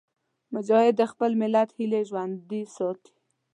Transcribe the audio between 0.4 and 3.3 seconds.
مجاهد د خپل ملت هیلې ژوندي ساتي.